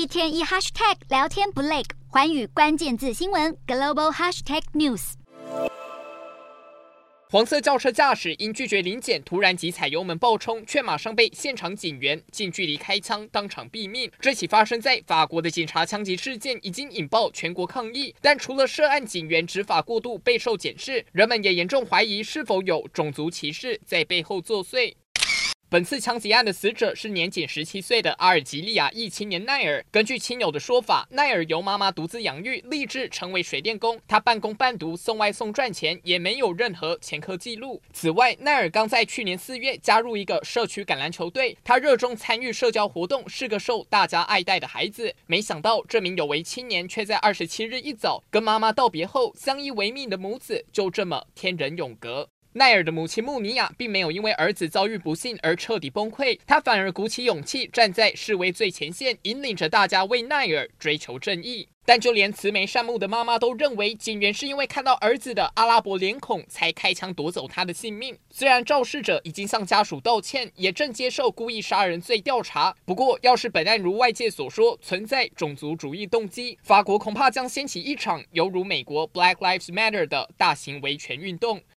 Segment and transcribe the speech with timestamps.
[0.00, 5.12] 一天一 hashtag 聊天不累，寰宇关键字新闻 global hashtag news。
[7.28, 14.10] 黄色轿车驾驶因拒绝临检，突然急踩油门爆冲，却马上被现场警员近距离开枪，当场毙命。
[14.18, 24.94] 这起发生在法国的警察枪击事件已经引爆全国抗议，但除了涉案警员执法过度备受检视，人们也严重怀疑是否有种族歧视在背后作祟。
[25.70, 29.84] 本次枪击案的死者是年仅十七岁的阿尔及利亚裔青年奈尔。
[29.92, 33.96] 根据亲友的说法，奈尔由妈妈独自养育，立志成为水电工。
[34.08, 37.80] 他半工半读，送外送赚钱，也没有任何前科记录。
[37.92, 45.14] 此外，奈尔刚在去年四月加入一个社区橄榄球队，他热衷参与社交活动，是个受大家爱戴的孩子。
[45.28, 52.28] 没想到，这名有为青年却在二十七日一早跟妈妈道别后，相依为命的母子就这么天人永隔。
[52.54, 61.68] 奈尔的母亲穆尼亚并没有因为儿子遭遇不幸而彻底崩溃，她反而鼓起勇气站在示威最前线，引领着大家为奈尔追求正义。
[61.86, 68.16] 但就连慈眉善目的妈妈都认为，警员是因为看到儿子的阿拉伯脸孔才开枪夺走他的性命。
[68.30, 81.60] 虽然肇事者已经向家属道歉，也正接受故意杀人罪调查，不过要是本案如外界所说存在种族主义动机，法国恐怕将掀起一场犹如美国 Black Lives Matter 的大型维权运动。